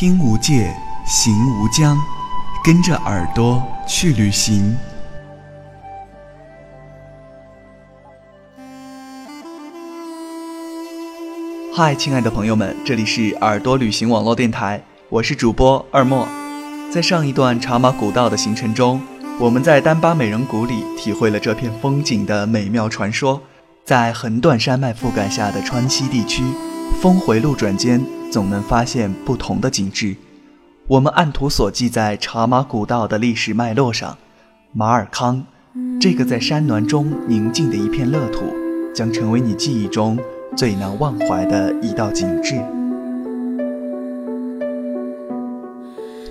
[0.00, 0.72] 听无界，
[1.04, 1.98] 行无疆，
[2.62, 4.78] 跟着耳朵去旅行。
[11.74, 16.28] 嗨，亲爱的朋友们，这里是耳朵旅行网络电台，我是主播二莫。
[16.92, 19.02] 在上一段茶马古道的行程中，
[19.40, 23.42] 我们在丹巴美人谷里体会了这片风景的美妙传说。
[23.84, 26.44] 在横断山脉覆盖下的川西地区，
[27.00, 30.16] 峰回路转间总能发现不同的景致。
[30.86, 34.18] 我们按图索骥在茶马古道的历史脉络上，
[34.72, 35.44] 马尔康，
[36.00, 38.44] 这个在山峦中宁静的一片乐土，
[38.94, 40.18] 将成为你记忆中
[40.56, 42.56] 最难忘怀的一道景致。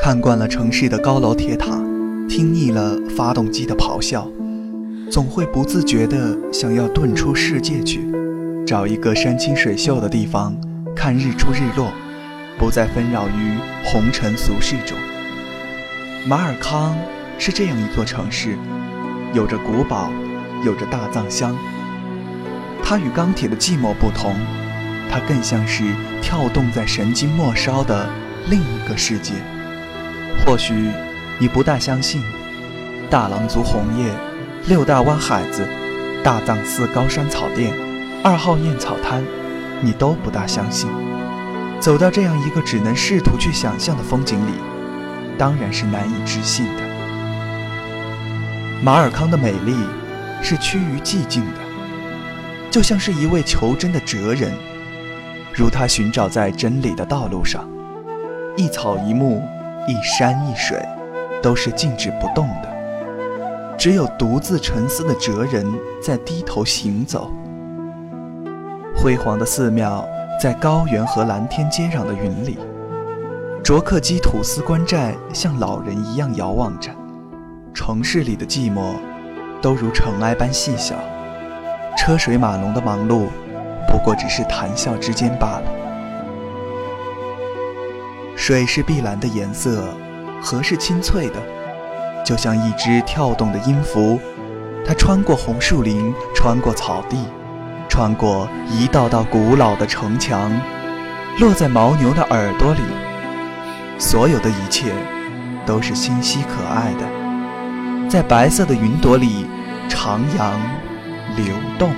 [0.00, 1.70] 看惯了城市的高楼铁塔，
[2.28, 4.30] 听腻了发动机的咆哮。
[5.10, 8.00] 总会不自觉地想要遁出世界去，
[8.66, 10.56] 找一个山清水秀的地方
[10.94, 11.92] 看日出日落，
[12.58, 14.96] 不再纷扰于红尘俗世中。
[16.26, 16.96] 马尔康
[17.38, 18.56] 是这样一座城市，
[19.34, 20.10] 有着古堡，
[20.64, 21.56] 有着大藏乡。
[22.84, 24.34] 它与钢铁的寂寞不同，
[25.10, 25.84] 它更像是
[26.20, 28.08] 跳动在神经末梢的
[28.48, 29.34] 另一个世界。
[30.44, 30.72] 或许
[31.38, 32.22] 你不大相信，
[33.10, 34.12] 大郎族红叶。
[34.68, 35.66] 六大湾海子、
[36.22, 37.72] 大藏寺高山草甸、
[38.24, 39.20] 二号燕草滩，
[39.80, 40.88] 你都不大相信。
[41.80, 44.52] 走到这样一个只能试图去想象的风景里，
[45.36, 46.82] 当然是难以置信的。
[48.80, 49.74] 马尔康的美丽
[50.40, 51.58] 是趋于寂静的，
[52.70, 54.52] 就像是一位求真的哲人，
[55.52, 57.68] 如他寻找在真理的道路上，
[58.56, 59.42] 一草一木、
[59.88, 60.80] 一山一水，
[61.42, 62.68] 都是静止不动的。
[63.76, 65.66] 只有独自沉思的哲人
[66.00, 67.28] 在低头行走。
[69.02, 70.08] 辉煌的寺庙
[70.40, 72.56] 在高原和蓝天接壤的云里，
[73.60, 76.88] 卓克基土司官寨像老人一样遥望着。
[77.74, 78.94] 城市里的寂寞，
[79.60, 80.94] 都如尘埃般细小。
[81.98, 83.26] 车水马龙的忙碌，
[83.88, 85.64] 不过只是谈笑之间罢了。
[88.36, 89.82] 水是碧蓝的颜色，
[90.40, 91.42] 河是清脆的。
[92.24, 94.20] 就像一只跳动的音符，
[94.86, 97.18] 它穿过红树林，穿过草地，
[97.92, 100.50] 穿过一道道古老的城墙，
[101.38, 102.80] 落在牦牛的耳朵里。
[103.98, 104.94] 所有的一切
[105.66, 109.46] 都是清晰可爱的，在白色的云朵里
[109.90, 110.54] 徜徉
[111.36, 111.90] 流动。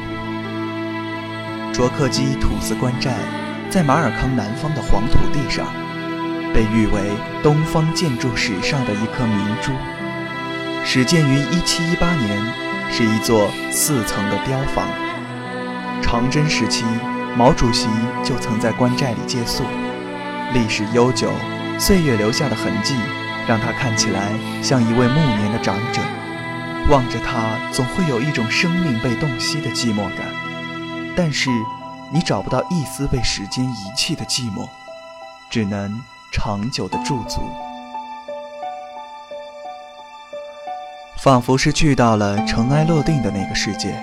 [1.72, 3.12] 卓克基土司官寨
[3.70, 5.64] 在马尔康南方的黄土地上，
[6.52, 7.02] 被誉为
[7.40, 9.70] 东方建筑史上的一颗明珠。
[10.84, 12.44] 始建于1718年，
[12.90, 14.84] 是一座四层的碉房。
[16.04, 16.84] 长征时期，
[17.34, 17.88] 毛主席
[18.22, 19.64] 就曾在官寨里借宿。
[20.52, 21.30] 历史悠久，
[21.78, 22.94] 岁月留下的痕迹，
[23.48, 24.20] 让他看起来
[24.62, 26.02] 像一位暮年的长者。
[26.90, 30.26] 望着他，总会有一种生命被洞悉的寂寞感。
[31.16, 31.48] 但是，
[32.12, 34.68] 你找不到一丝被时间遗弃的寂寞，
[35.50, 35.90] 只能
[36.30, 37.40] 长久的驻足。
[41.16, 43.98] 仿佛是去到了尘埃落定的那个世界，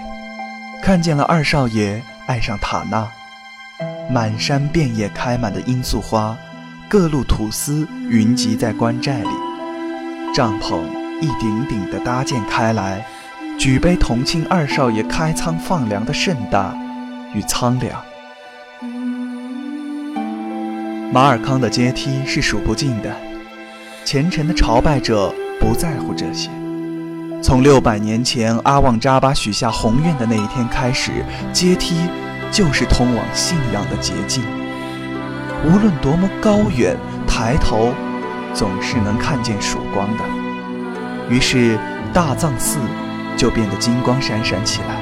[0.81, 3.07] 看见了二少爷爱上塔娜，
[4.09, 6.35] 满山遍野开满的罂粟花，
[6.89, 9.29] 各路土司云集在官寨里，
[10.33, 10.81] 帐篷
[11.21, 13.05] 一顶顶的搭建开来，
[13.59, 16.75] 举杯同庆二少爷开仓放粮的盛大
[17.35, 18.03] 与苍凉。
[21.13, 23.15] 马尔康的阶梯是数不尽的，
[24.03, 26.49] 虔诚的朝拜者不在乎这些。
[27.41, 31.11] 从六百年前阿旺扎巴许下宏愿的那一天开始，
[31.51, 31.95] 阶梯
[32.51, 34.43] 就是通往信仰的捷径。
[35.65, 36.95] 无论多么高远，
[37.27, 37.93] 抬头
[38.53, 40.23] 总是能看见曙光的。
[41.29, 41.79] 于是
[42.13, 42.77] 大藏寺
[43.35, 45.01] 就变得金光闪闪起来，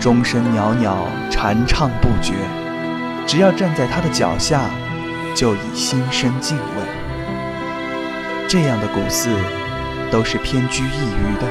[0.00, 0.96] 钟声袅袅，
[1.30, 2.34] 禅唱不绝。
[3.24, 4.62] 只要站在他的脚下，
[5.34, 6.82] 就已心生敬畏。
[8.48, 9.30] 这样的古寺。
[10.10, 11.46] 都是偏居一隅的，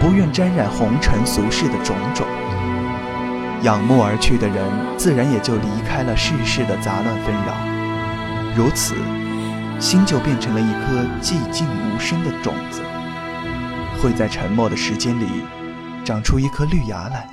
[0.00, 2.26] 不愿沾染红尘俗世的种种。
[3.62, 4.64] 仰慕而去的人，
[4.96, 7.54] 自然也就离开了世事的杂乱纷扰。
[8.56, 8.94] 如此，
[9.80, 12.82] 心就变成了一颗寂静无声的种子，
[14.00, 15.26] 会在沉默的时间里
[16.04, 17.26] 长出一颗绿芽来。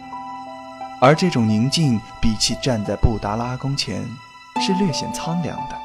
[0.99, 4.03] 而这种宁静，比起站在布达拉宫前，
[4.59, 5.75] 是略显苍凉的，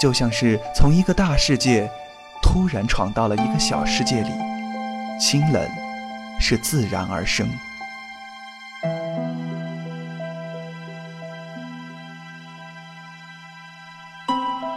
[0.00, 1.88] 就像是从一个大世界。
[2.52, 4.30] 突然闯到了一个小世界里，
[5.18, 5.66] 清冷
[6.38, 7.48] 是自然而生。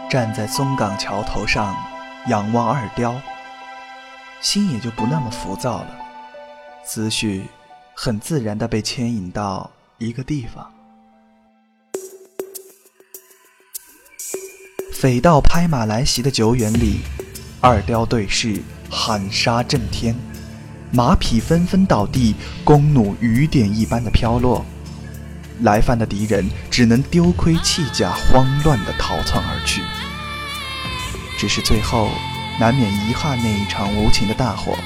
[0.08, 1.76] 站在松岗桥头上，
[2.28, 3.14] 仰望二雕，
[4.40, 5.88] 心也就不那么浮躁了，
[6.82, 7.44] 思绪
[7.94, 10.72] 很自然地被牵引到一个地方。
[14.94, 17.00] 匪盗拍马来袭的酒园里，
[17.60, 20.14] 二雕对视，喊杀震天，
[20.92, 24.64] 马匹纷纷倒地，弓弩雨点一般的飘落。
[25.62, 29.80] 来犯的敌人只能丢盔弃甲，慌乱地逃窜而去。
[31.38, 32.10] 只是最后，
[32.60, 34.76] 难免遗憾那一场无情的大火，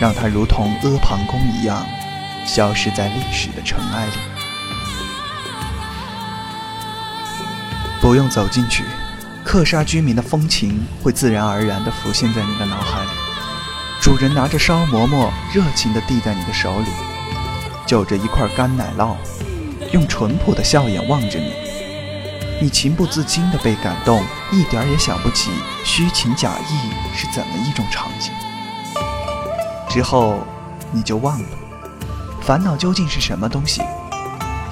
[0.00, 1.84] 让他如同阿房宫一样，
[2.46, 4.12] 消失在历史的尘埃里。
[8.00, 8.84] 不用走进去，
[9.44, 13.10] 克沙居民的风情会自然而然地浮现在你的脑海里。
[14.00, 16.86] 主人拿着烧馍馍，热情地递在你的手里，
[17.86, 19.14] 就着一块干奶酪。
[19.92, 21.52] 用淳朴的笑眼望着你，
[22.60, 25.50] 你情不自禁地被感动，一点也想不起
[25.84, 28.32] 虚情假意是怎么一种场景。
[29.88, 30.38] 之后，
[30.90, 31.48] 你就忘了
[32.40, 33.82] 烦恼究竟是什么东西，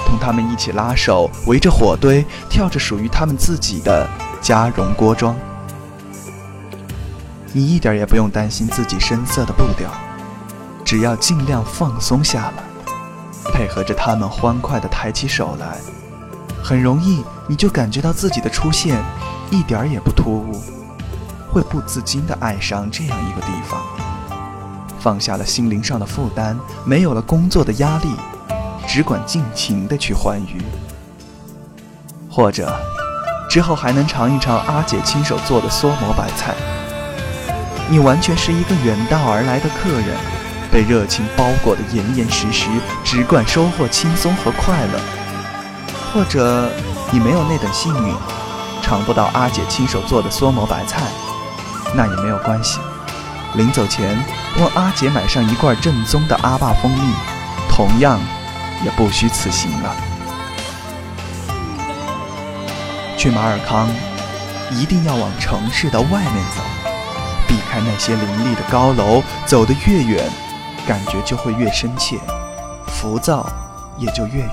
[0.06, 4.08] 同他们一起拉手，围着火堆，跳着属于他们自己的
[4.40, 5.37] 加绒锅庄。
[7.52, 9.90] 你一点也不用担心自己深色的步调，
[10.84, 12.62] 只要尽量放松下来。
[13.52, 15.78] 配合着他们欢快地抬起手来，
[16.62, 19.02] 很容易你就感觉到自己的出现
[19.50, 20.62] 一点儿也不突兀，
[21.50, 23.81] 会不自禁地爱上这样一个地方，
[25.00, 28.08] 放下了心灵上的负担，没有了工作的压力，
[28.87, 30.62] 只管尽情地去欢愉。
[32.31, 32.72] 或者，
[33.50, 36.55] 之后还能尝一尝阿姐亲手做的梭馍白菜，
[37.88, 40.17] 你完全是一个远道而来的客人。
[40.70, 42.69] 被热情包裹得严严实实，
[43.02, 45.00] 只管收获轻松和快乐。
[46.14, 46.70] 或者
[47.11, 48.14] 你没有那等幸运，
[48.81, 51.02] 尝不到阿姐亲手做的梭馍白菜，
[51.93, 52.79] 那也没有关系。
[53.55, 54.17] 临走前
[54.58, 57.12] 问阿姐买上一罐正宗的阿坝蜂蜜，
[57.69, 58.20] 同样
[58.85, 59.93] 也不虚此行了。
[63.20, 63.87] 去马尔康，
[64.70, 66.62] 一定要往城市的外面走，
[67.46, 70.25] 避开那些林立的高楼，走得越远。
[70.88, 72.19] 感觉就会越深切，
[72.87, 73.46] 浮躁
[73.99, 74.50] 也就越远。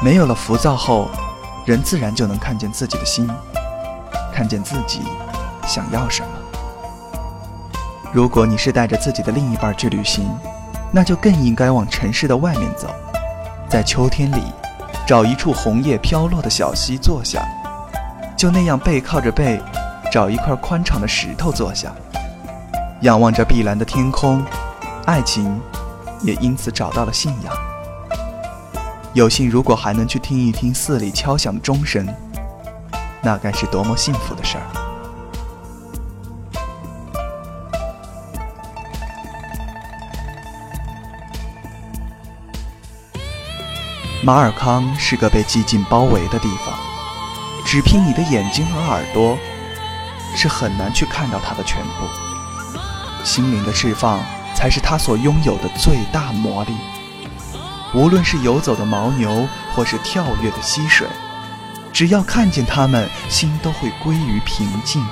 [0.00, 1.10] 没有了浮躁后，
[1.64, 3.28] 人自然就能看见自己的心，
[4.32, 5.00] 看见自己
[5.66, 6.28] 想要什么。
[8.12, 10.30] 如果你是带着自己的另一半去旅行，
[10.92, 12.86] 那就更应该往城市的外面走，
[13.68, 14.44] 在秋天里
[15.06, 17.40] 找一处红叶飘落的小溪坐下，
[18.36, 19.62] 就那样背靠着背，
[20.10, 21.92] 找一块宽敞的石头坐下，
[23.02, 24.44] 仰望着碧蓝的天空。
[25.04, 25.60] 爱情
[26.22, 27.54] 也因此找到了信仰。
[29.12, 32.04] 有幸如果还能去听一听寺里敲响的钟声，
[33.22, 34.85] 那该是多么幸福的事儿！
[44.26, 46.74] 马尔康是个被寂静包围的地方，
[47.64, 49.38] 只凭你的眼睛和耳朵，
[50.34, 53.24] 是很难去看到它的全部。
[53.24, 54.20] 心灵的释放。
[54.56, 56.72] 才是它所拥有的最大魔力。
[57.94, 61.06] 无论是游走的牦牛，或是跳跃的溪水，
[61.92, 65.06] 只要看见它们，心都会归于平静，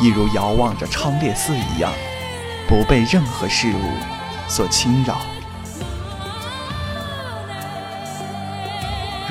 [0.00, 1.92] 一如遥望着昌烈寺一样，
[2.66, 3.92] 不被任何事物
[4.48, 5.20] 所侵扰。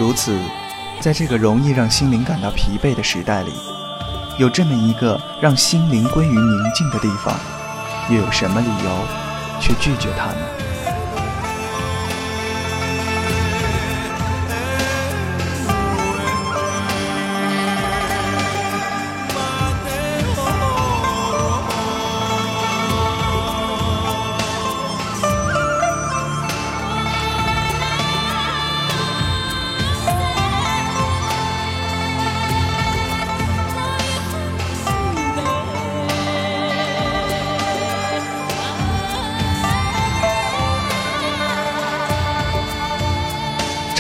[0.02, 0.36] 如此，
[1.00, 3.52] 在这个容易让心灵感到疲惫的时代里，
[4.40, 7.36] 有这么一个让心灵归于宁静的地方。
[8.10, 8.90] 又有什么理由
[9.60, 10.61] 去拒绝它呢？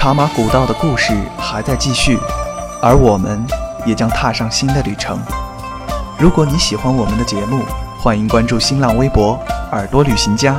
[0.01, 2.17] 茶马古道的故事还在继续，
[2.81, 3.45] 而我们
[3.85, 5.19] 也将踏上新的旅程。
[6.17, 7.63] 如果你喜欢我们的节目，
[7.99, 9.39] 欢迎关注新浪微博
[9.73, 10.55] “耳朵旅行家”，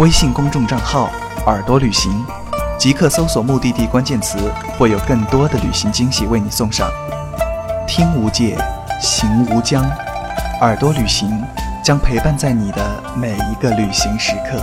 [0.00, 1.08] 微信公众账号
[1.46, 2.26] “耳朵旅行”，
[2.76, 4.36] 即刻搜索目的地关键词，
[4.76, 6.90] 会有更多的旅行惊喜为你送上。
[7.86, 8.58] 听无界，
[9.00, 9.88] 行无疆，
[10.62, 11.30] 耳朵旅行
[11.80, 12.82] 将陪伴在你的
[13.14, 14.60] 每一个旅行时刻。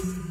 [0.00, 0.29] Peace.